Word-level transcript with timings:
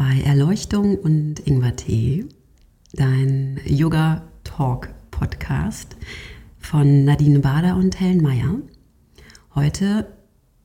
bei 0.00 0.22
Erleuchtung 0.22 0.96
und 0.96 1.46
Ingwertee, 1.46 2.24
dein 2.94 3.60
Yoga 3.66 4.22
Talk 4.44 4.88
Podcast 5.10 5.94
von 6.58 7.04
Nadine 7.04 7.40
Bader 7.40 7.76
und 7.76 8.00
Helen 8.00 8.22
Meyer. 8.22 8.62
Heute 9.54 10.10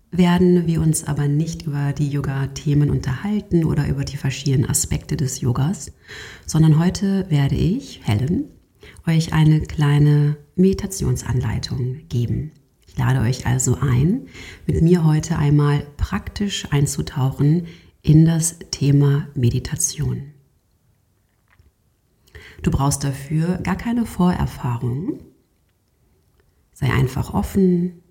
werden 0.09 0.68
wir 0.68 0.80
uns 0.80 1.04
aber 1.04 1.28
nicht 1.28 1.64
über 1.64 1.92
die 1.92 2.08
Yoga-Themen 2.08 2.90
unterhalten 2.90 3.66
oder 3.66 3.90
über 3.90 4.06
die 4.06 4.16
verschiedenen 4.16 4.70
Aspekte 4.70 5.18
des 5.18 5.42
Yogas, 5.42 5.92
sondern 6.46 6.80
heute 6.80 7.30
werde 7.30 7.56
ich, 7.56 8.08
Helen, 8.08 8.46
euch 9.06 9.34
eine 9.34 9.59
kleine 9.59 10.38
Meditationsanleitung 10.56 12.08
geben. 12.08 12.54
Ich 12.88 12.98
lade 12.98 13.20
euch 13.20 13.46
also 13.46 13.80
ein, 13.81 14.28
mit 14.66 14.81
mir 14.81 15.04
heute 15.04 15.38
einmal 15.38 15.86
praktisch 15.98 16.72
einzutauchen 16.72 17.68
in 18.06 18.23
das 18.23 18.59
Thema 18.70 19.28
Meditation. 19.34 20.31
Du 22.62 22.70
brauchst 22.70 23.03
dafür 23.03 23.58
gar 23.58 23.75
keine 23.75 24.06
Vorerfahrung. 24.06 25.22
Sei 26.72 26.94
einfach 26.94 27.34
offen 27.34 28.03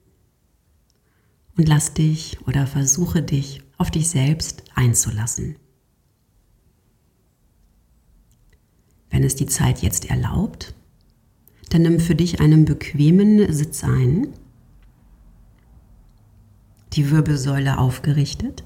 und 1.56 1.69
lass 1.69 1.95
dich 1.95 2.45
oder 2.48 2.67
versuche 2.67 3.23
dich 3.23 3.62
auf 3.78 3.92
dich 3.92 4.11
selbst 4.11 4.64
einzulassen. 4.75 5.55
Wenn 9.11 9.23
es 9.23 9.36
die 9.36 9.47
Zeit 9.47 9.81
jetzt 9.81 10.11
erlaubt, 10.11 10.75
dann 11.70 11.83
nimm 11.83 12.01
für 12.01 12.17
dich 12.17 12.41
einen 12.41 12.64
bequemen 12.64 13.53
Sitz 13.53 13.84
ein, 13.84 14.27
die 16.95 17.12
Wirbelsäule 17.12 17.79
aufgerichtet 17.79 18.64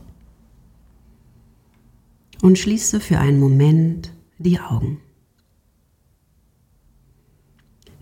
und 2.43 2.59
schließe 2.59 3.01
für 3.01 3.19
einen 3.19 3.41
Moment 3.41 4.13
die 4.39 4.61
Augen. 4.61 5.01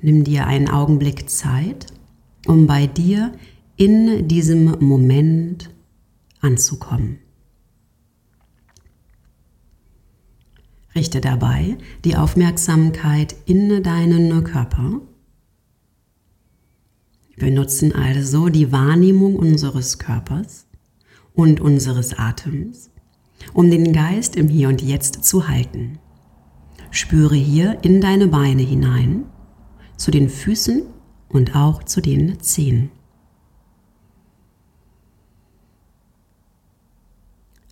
Nimm 0.03 0.25
dir 0.25 0.47
einen 0.47 0.69
Augenblick 0.69 1.31
Zeit, 1.31 1.87
um 2.47 2.67
bei 2.67 2.87
dir 2.87 3.33
in 3.77 4.29
diesem 4.29 4.79
Moment 4.85 5.71
anzukommen. 6.41 7.19
Richte 10.95 11.21
dabei 11.21 11.77
die 12.05 12.17
Aufmerksamkeit 12.17 13.37
in 13.45 13.83
deinen 13.83 14.45
Körper. 14.45 15.01
Wir 17.37 17.51
nutzen 17.51 17.93
also 17.95 18.49
die 18.49 18.73
Wahrnehmung 18.73 19.37
unseres 19.37 19.99
Körpers 19.99 20.67
und 21.35 21.61
unseres 21.61 22.19
Atems 22.19 22.91
um 23.53 23.71
den 23.71 23.93
Geist 23.93 24.37
im 24.37 24.49
Hier 24.49 24.69
und 24.69 24.83
Jetzt 24.83 25.25
zu 25.25 25.49
halten. 25.49 25.99
Spüre 26.91 27.35
hier 27.35 27.79
in 27.83 28.01
deine 28.01 28.29
Beine 28.29 28.63
hinein, 28.63 29.25
zu 29.97 30.11
den 30.11 30.29
Füßen 30.29 30.83
und 31.29 31.55
auch 31.57 31.83
zu 31.83 32.01
den 32.01 32.41
Zehen. 32.41 32.91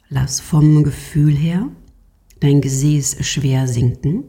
Lass 0.08 0.40
vom 0.40 0.84
Gefühl 0.84 1.34
her 1.34 1.68
dein 2.40 2.60
Gesäß 2.60 3.24
schwer 3.24 3.66
sinken, 3.66 4.24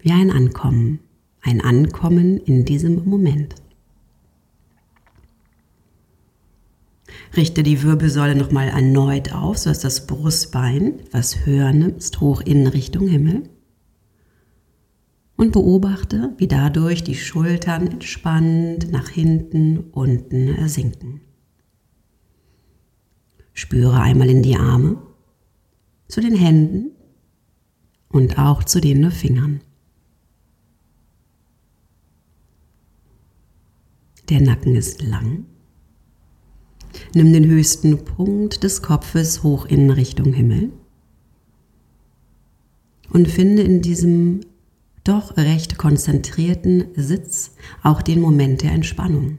wie 0.00 0.10
ein 0.10 0.30
Ankommen, 0.30 0.98
ein 1.40 1.60
Ankommen 1.60 2.38
in 2.38 2.64
diesem 2.64 3.04
Moment. 3.08 3.54
Richte 7.36 7.62
die 7.62 7.82
Wirbelsäule 7.82 8.34
nochmal 8.34 8.68
erneut 8.68 9.32
auf, 9.32 9.58
sodass 9.58 9.80
das 9.80 10.06
Brustbein 10.06 11.00
etwas 11.00 11.44
höher 11.44 11.72
nimmst, 11.72 12.20
hoch 12.20 12.40
in 12.40 12.66
Richtung 12.66 13.06
Himmel. 13.08 13.48
Und 15.36 15.52
beobachte, 15.52 16.34
wie 16.38 16.48
dadurch 16.48 17.04
die 17.04 17.14
Schultern 17.14 17.86
entspannt 17.86 18.90
nach 18.90 19.08
hinten, 19.08 19.78
unten 19.92 20.68
sinken. 20.68 21.20
Spüre 23.52 24.00
einmal 24.00 24.30
in 24.30 24.42
die 24.42 24.56
Arme, 24.56 25.00
zu 26.08 26.20
den 26.20 26.34
Händen 26.34 26.92
und 28.08 28.38
auch 28.38 28.64
zu 28.64 28.80
den 28.80 29.10
Fingern. 29.10 29.60
Der 34.28 34.40
Nacken 34.40 34.74
ist 34.74 35.02
lang 35.02 35.46
Nimm 37.14 37.32
den 37.32 37.46
höchsten 37.46 38.04
Punkt 38.04 38.62
des 38.62 38.82
Kopfes 38.82 39.42
hoch 39.42 39.66
in 39.66 39.90
Richtung 39.90 40.32
Himmel 40.32 40.72
und 43.10 43.28
finde 43.28 43.62
in 43.62 43.82
diesem 43.82 44.40
doch 45.04 45.36
recht 45.36 45.78
konzentrierten 45.78 46.88
Sitz 46.94 47.52
auch 47.82 48.02
den 48.02 48.20
Moment 48.20 48.62
der 48.62 48.72
Entspannung. 48.72 49.38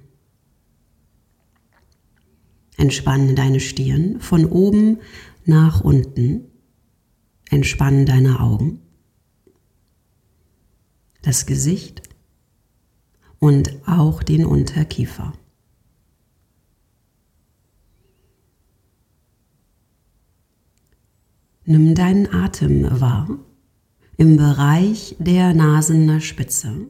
Entspanne 2.78 3.36
deine 3.36 3.60
Stirn 3.60 4.20
von 4.20 4.46
oben 4.46 5.00
nach 5.46 5.82
unten. 5.82 6.46
Entspanne 7.52 8.06
deine 8.06 8.40
Augen, 8.40 8.80
das 11.24 11.48
Gesicht 11.48 12.04
und 13.40 13.88
auch 13.88 14.22
den 14.22 14.46
Unterkiefer. 14.46 15.34
Nimm 21.72 21.94
deinen 21.94 22.34
Atem 22.34 23.00
wahr 23.00 23.30
im 24.18 24.38
Bereich 24.38 25.16
der 25.20 25.54
Nasenspitze 25.54 26.88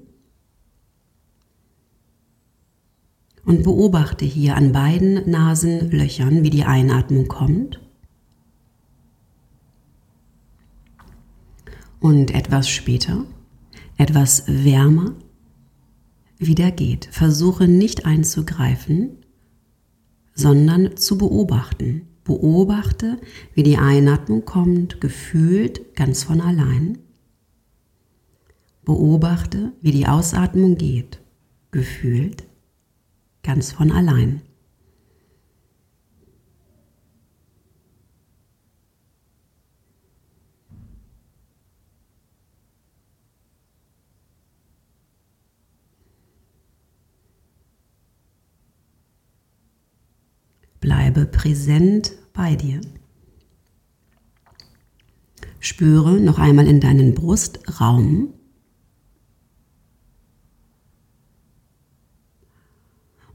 und 3.43 3.63
beobachte 3.63 4.23
hier 4.23 4.55
an 4.55 4.71
beiden 4.71 5.29
Nasenlöchern, 5.29 6.43
wie 6.43 6.49
die 6.49 6.63
Einatmung 6.63 7.27
kommt 7.27 7.81
und 11.99 12.33
etwas 12.33 12.69
später, 12.69 13.25
etwas 13.97 14.45
wärmer 14.47 15.13
wieder 16.37 16.71
geht. 16.71 17.09
Versuche 17.11 17.67
nicht 17.67 18.05
einzugreifen, 18.05 19.17
sondern 20.35 20.95
zu 20.95 21.17
beobachten. 21.17 22.08
Beobachte, 22.29 23.17
wie 23.55 23.63
die 23.63 23.77
Einatmung 23.77 24.45
kommt, 24.45 25.01
gefühlt 25.01 25.95
ganz 25.95 26.25
von 26.25 26.41
allein. 26.41 26.99
Beobachte, 28.85 29.71
wie 29.81 29.89
die 29.89 30.05
Ausatmung 30.05 30.77
geht, 30.77 31.21
gefühlt 31.71 32.43
ganz 33.41 33.71
von 33.71 33.91
allein. 33.91 34.43
Bleibe 50.79 51.25
präsent 51.25 52.18
bei 52.33 52.55
dir. 52.55 52.81
Spüre 55.59 56.19
noch 56.19 56.39
einmal 56.39 56.67
in 56.67 56.79
deinen 56.79 57.13
Brustraum. 57.13 58.33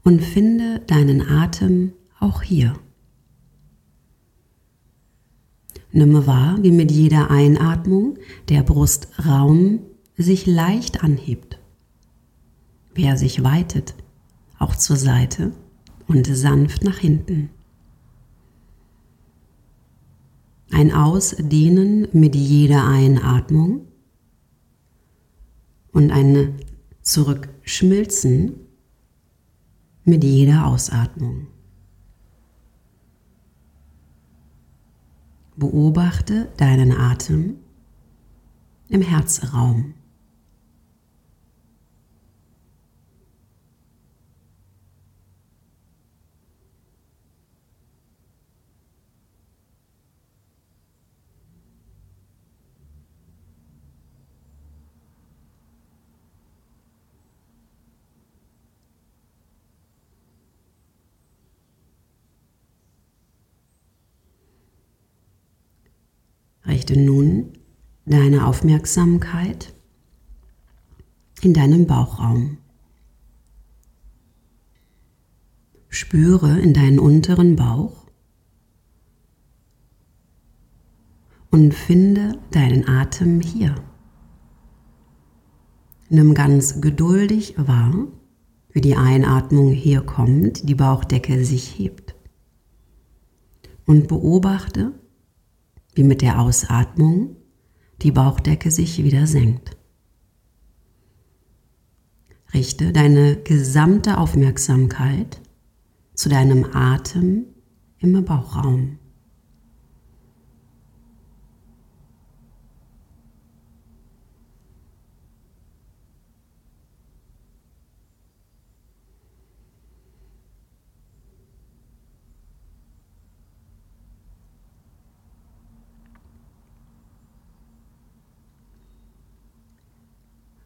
Und 0.03 0.21
finde 0.21 0.81
deinen 0.81 1.27
Atem 1.27 1.93
auch 2.19 2.43
hier. 2.43 2.75
Nimm 5.91 6.27
wahr, 6.27 6.57
wie 6.61 6.71
mit 6.71 6.91
jeder 6.91 7.31
Einatmung 7.31 8.17
der 8.49 8.63
Brustraum 8.63 9.79
sich 10.17 10.45
leicht 10.45 11.03
anhebt, 11.03 11.57
wie 12.93 13.05
er 13.05 13.17
sich 13.17 13.43
weitet, 13.43 13.95
auch 14.59 14.75
zur 14.75 14.97
Seite 14.97 15.53
und 16.07 16.27
sanft 16.27 16.83
nach 16.83 16.97
hinten. 16.97 17.49
Ein 20.75 20.91
Ausdehnen 20.91 22.09
mit 22.11 22.35
jeder 22.35 22.85
Einatmung 22.85 23.87
und 25.93 26.11
ein 26.11 26.59
Zurückschmilzen 27.01 28.55
mit 30.03 30.25
jeder 30.25 30.67
Ausatmung. 30.67 31.47
Beobachte 35.55 36.49
deinen 36.57 36.91
Atem 36.91 37.55
im 38.89 39.01
Herzraum. 39.01 39.93
Richte 66.85 67.01
nun 67.01 67.53
deine 68.05 68.45
Aufmerksamkeit 68.45 69.73
in 71.41 71.51
deinem 71.51 71.87
Bauchraum. 71.87 72.59
Spüre 75.89 76.59
in 76.59 76.75
deinen 76.75 76.99
unteren 76.99 77.55
Bauch 77.55 78.05
und 81.49 81.73
finde 81.73 82.37
deinen 82.51 82.87
Atem 82.87 83.41
hier. 83.41 83.73
Nimm 86.09 86.35
ganz 86.35 86.81
geduldig 86.81 87.55
wahr, 87.57 88.09
wie 88.69 88.81
die 88.81 88.95
Einatmung 88.95 89.71
hier 89.71 90.01
kommt, 90.01 90.69
die 90.69 90.75
Bauchdecke 90.75 91.43
sich 91.45 91.79
hebt. 91.79 92.13
Und 93.87 94.07
beobachte, 94.07 94.93
wie 95.95 96.03
mit 96.03 96.21
der 96.21 96.39
Ausatmung 96.39 97.37
die 98.01 98.11
Bauchdecke 98.11 98.69
sich 98.69 99.03
wieder 99.03 99.25
senkt. 99.25 99.75
Richte 102.53 102.93
deine 102.93 103.37
gesamte 103.37 104.17
Aufmerksamkeit 104.17 105.41
zu 106.13 106.29
deinem 106.29 106.65
Atem 106.73 107.45
im 107.99 108.23
Bauchraum. 108.23 108.99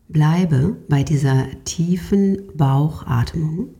Bleibe 0.09 0.75
bei 0.89 1.03
dieser 1.03 1.45
tiefen 1.65 2.41
Bauchatmung. 2.55 3.75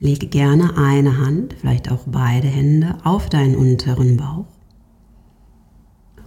Lege 0.00 0.26
gerne 0.26 0.76
eine 0.76 1.18
Hand, 1.18 1.54
vielleicht 1.54 1.92
auch 1.92 2.02
beide 2.08 2.48
Hände 2.48 2.98
auf 3.04 3.28
deinen 3.28 3.54
unteren 3.54 4.16
Bauch, 4.16 4.48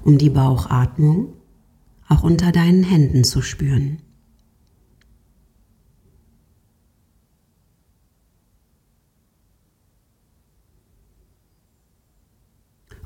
um 0.06 0.18
die 0.18 0.30
Bauchatmung 0.30 1.34
auch 2.08 2.24
unter 2.24 2.54
deinen 2.54 2.84
Händen 2.84 3.26
zu 3.26 3.42
spüren. 3.42 4.02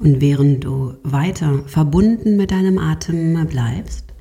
Und 0.01 0.19
während 0.19 0.63
du 0.63 0.95
weiter 1.03 1.63
verbunden 1.68 2.36
mit 2.36 2.50
deinem 2.50 2.80
Atem 2.80 3.45
bleibst, 3.45 4.15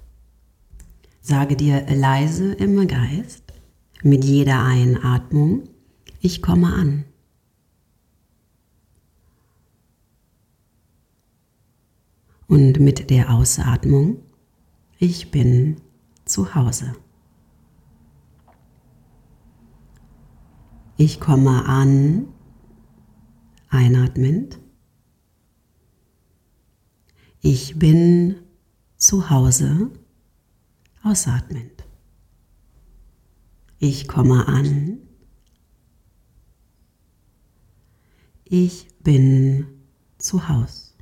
sage 1.23 1.57
dir 1.57 1.87
leise 1.89 2.53
im 2.53 2.87
Geist 2.87 3.55
mit 4.03 4.23
jeder 4.23 4.63
Einatmung, 4.63 5.71
ich 6.21 6.43
komme 6.43 6.75
an. 6.75 7.07
Und 12.47 12.79
mit 12.79 13.09
der 13.09 13.33
Ausatmung, 13.33 14.19
ich 14.99 15.31
bin 15.31 15.81
zu 16.27 16.55
Hause. 16.55 16.93
Ich 20.99 21.21
komme 21.21 21.65
an, 21.65 22.27
einatmend. 23.71 24.60
Ich 27.43 27.79
bin 27.79 28.37
zu 28.97 29.31
Hause 29.31 29.91
ausatmend. 31.03 31.85
Ich 33.79 34.07
komme 34.07 34.47
an. 34.47 34.99
Ich 38.45 38.89
bin 39.03 39.67
zu 40.19 40.49
Haus. 40.49 40.95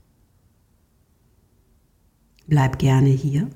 Bleib 2.46 2.78
gerne 2.78 3.10
hier 3.10 3.50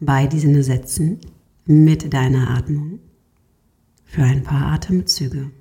bei 0.00 0.26
diesen 0.26 0.60
Sätzen 0.60 1.20
mit 1.66 2.12
deiner 2.12 2.50
Atmung 2.50 2.98
für 4.04 4.24
ein 4.24 4.42
paar 4.42 4.72
Atemzüge. 4.72 5.52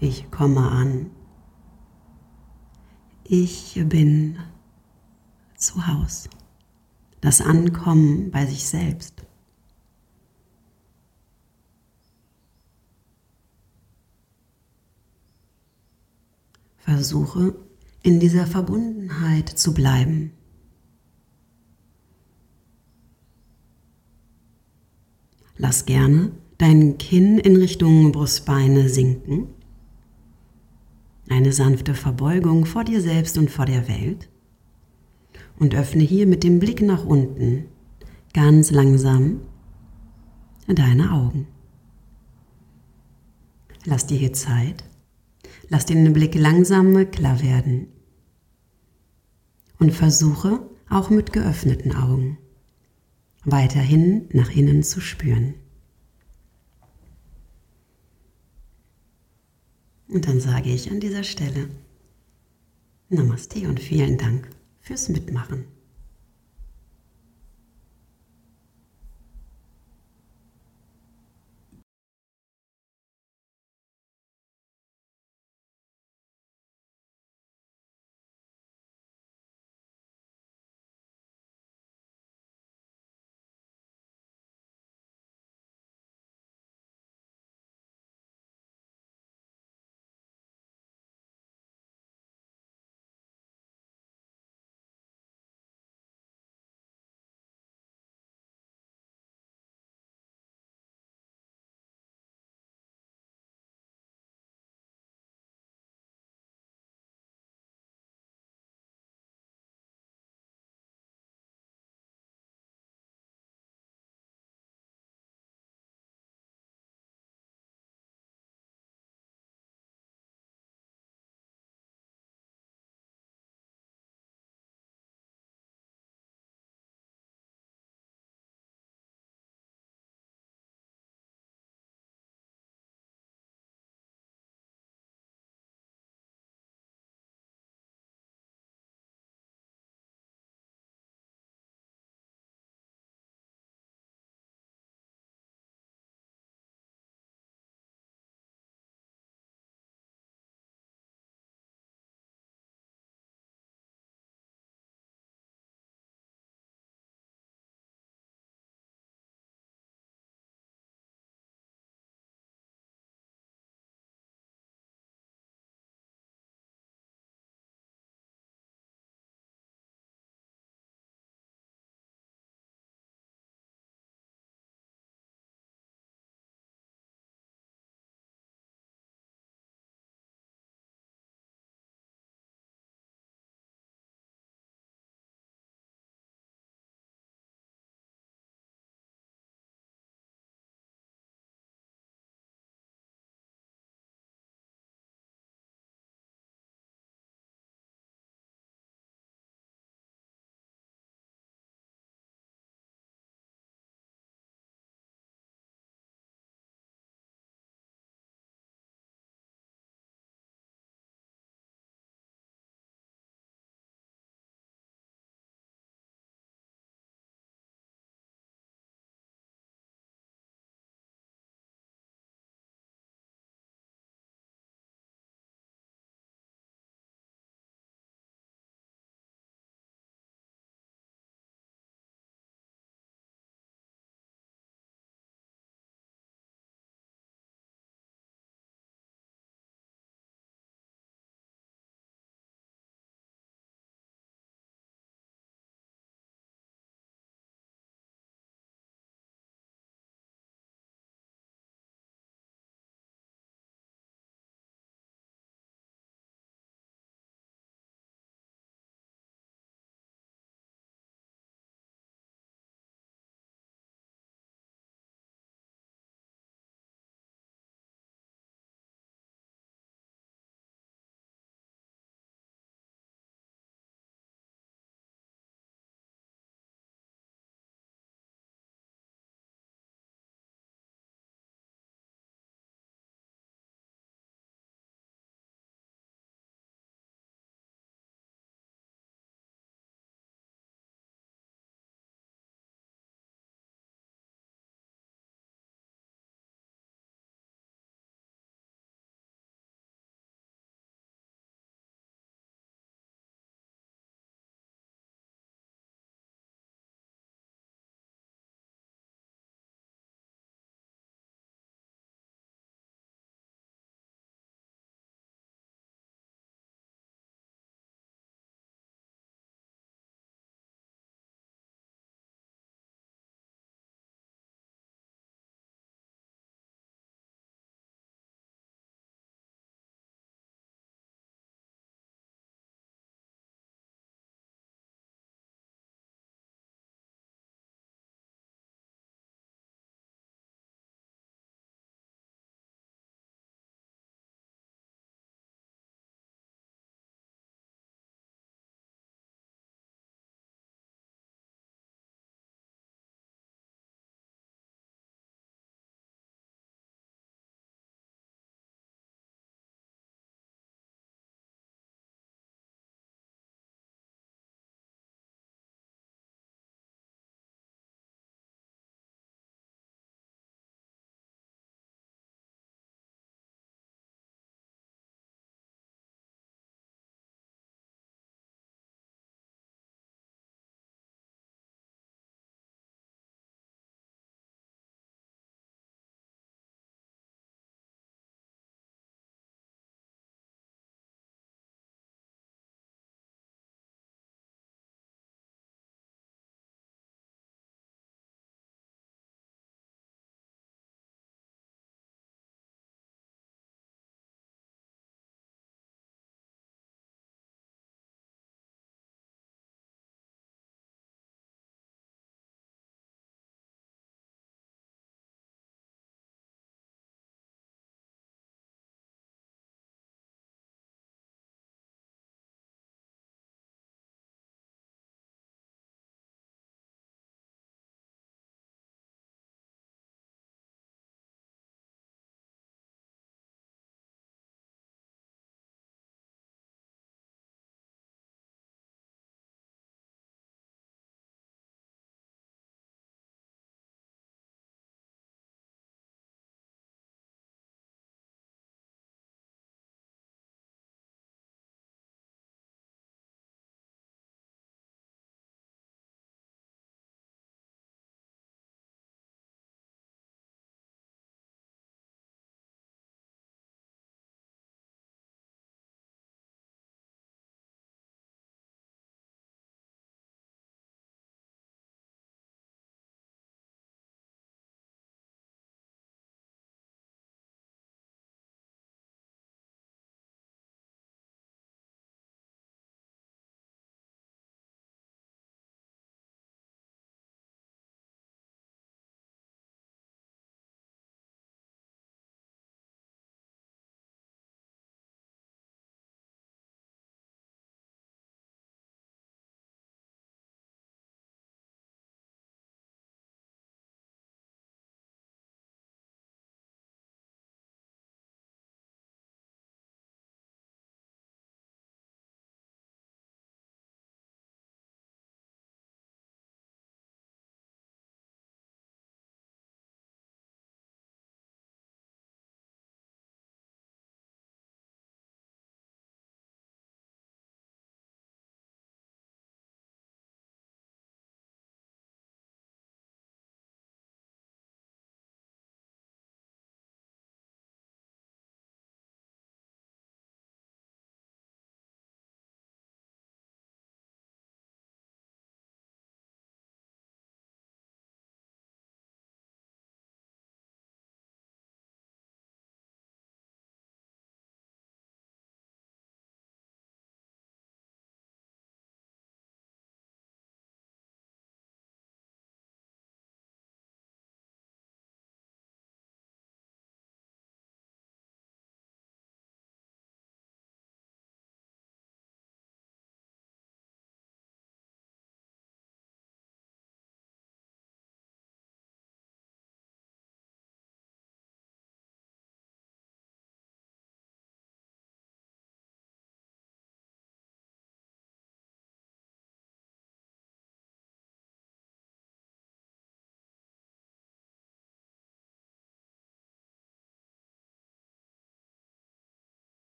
Ich 0.00 0.30
komme 0.30 0.70
an. 0.70 1.10
Ich 3.24 3.80
bin 3.86 4.38
zu 5.56 5.86
Haus. 5.88 6.28
Das 7.20 7.40
Ankommen 7.40 8.30
bei 8.30 8.46
sich 8.46 8.64
selbst. 8.64 9.26
Versuche 16.76 17.56
in 18.02 18.20
dieser 18.20 18.46
Verbundenheit 18.46 19.48
zu 19.48 19.74
bleiben. 19.74 20.32
Lass 25.56 25.86
gerne 25.86 26.30
dein 26.56 26.98
Kinn 26.98 27.38
in 27.38 27.56
Richtung 27.56 28.12
Brustbeine 28.12 28.88
sinken 28.88 29.57
eine 31.28 31.52
sanfte 31.52 31.94
Verbeugung 31.94 32.66
vor 32.66 32.84
dir 32.84 33.00
selbst 33.00 33.38
und 33.38 33.50
vor 33.50 33.66
der 33.66 33.88
Welt. 33.88 34.28
Und 35.58 35.74
öffne 35.74 36.02
hier 36.02 36.26
mit 36.26 36.44
dem 36.44 36.58
Blick 36.58 36.82
nach 36.82 37.04
unten 37.04 37.66
ganz 38.32 38.70
langsam 38.70 39.40
deine 40.66 41.12
Augen. 41.12 41.46
Lass 43.84 44.06
dir 44.06 44.18
hier 44.18 44.32
Zeit. 44.32 44.84
Lass 45.68 45.86
den 45.86 46.12
Blick 46.12 46.34
langsam 46.34 47.10
klar 47.10 47.42
werden. 47.42 47.88
Und 49.78 49.92
versuche 49.92 50.60
auch 50.88 51.10
mit 51.10 51.32
geöffneten 51.32 51.94
Augen 51.94 52.38
weiterhin 53.44 54.28
nach 54.32 54.50
innen 54.50 54.82
zu 54.82 55.00
spüren. 55.00 55.54
Und 60.08 60.26
dann 60.26 60.40
sage 60.40 60.70
ich 60.70 60.90
an 60.90 61.00
dieser 61.00 61.22
Stelle 61.22 61.68
Namaste 63.10 63.68
und 63.68 63.80
vielen 63.80 64.18
Dank 64.18 64.48
fürs 64.80 65.08
Mitmachen. 65.08 65.64